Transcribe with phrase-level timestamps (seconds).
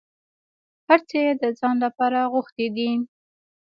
[0.87, 2.91] هر څه یې د ځان لپاره غوښتي دي.